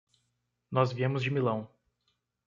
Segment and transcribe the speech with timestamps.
[0.71, 1.69] Nós viemos de Milão.